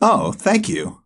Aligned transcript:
Oh, 0.00 0.32
thank 0.32 0.68
you. 0.68 1.02